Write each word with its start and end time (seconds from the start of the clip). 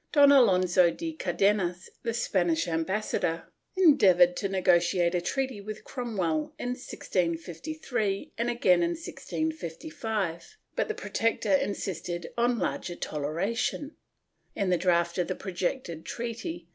Don 0.11 0.31
Alonso 0.31 0.89
de 0.89 1.13
Car 1.13 1.33
denas, 1.33 1.87
the 2.01 2.11
Spanish 2.11 2.67
ambassador, 2.67 3.43
endeavored 3.77 4.35
to 4.37 4.49
negotiate 4.49 5.13
a 5.13 5.21
treaty 5.21 5.61
with 5.61 5.83
Cromwell 5.83 6.55
in 6.57 6.69
1653 6.69 8.31
and 8.35 8.49
again 8.49 8.81
in 8.81 8.95
1655, 8.99 10.57
but 10.75 10.87
the 10.87 10.95
Protector 10.95 11.53
insisted 11.53 12.33
on 12.35 12.57
larger 12.57 12.95
toleration. 12.95 13.95
In 14.55 14.71
the 14.71 14.75
draft 14.79 15.19
of 15.19 15.27
the 15.27 15.35
projected 15.35 16.03
treaty. 16.03 16.67